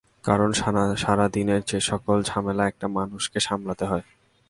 [0.23, 0.51] কারন,
[0.97, 4.05] সারাদিনের যে সকল ঝামেলা একটা মানুষকে সামলাতে হয়।